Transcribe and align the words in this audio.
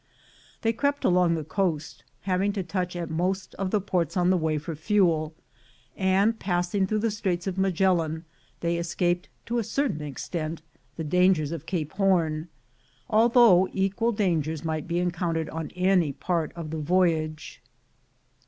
They 0.63 0.73
crept 0.73 1.05
along 1.05 1.35
the 1.35 1.43
coast, 1.43 2.03
having 2.21 2.53
to 2.53 2.63
touch 2.63 2.95
at 2.95 3.11
most 3.11 3.53
of 3.59 3.69
the 3.69 3.79
ports 3.79 4.17
on 4.17 4.31
the 4.31 4.35
way 4.35 4.57
for 4.57 4.73
fuel; 4.75 5.35
and 5.95 6.39
passing 6.39 6.87
through 6.87 7.01
the 7.01 7.11
Straits 7.11 7.45
of 7.45 7.55
Magellan, 7.59 8.25
they 8.61 8.77
escaped 8.77 9.29
to 9.45 9.59
a 9.59 9.63
certain 9.63 10.01
extent 10.01 10.63
the 10.95 11.03
dangers 11.03 11.51
of 11.51 11.67
Cape 11.67 11.91
Horn, 11.91 12.47
although 13.11 13.67
equal 13.73 14.11
dangers 14.11 14.65
might 14.65 14.87
be 14.87 14.97
encountered 14.97 15.49
on 15.51 15.69
any 15.75 16.13
part 16.13 16.51
of 16.55 16.71
the 16.71 16.79
voyage. 16.79 17.61